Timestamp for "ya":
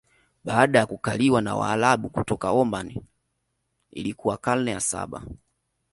0.79-0.85, 4.71-4.79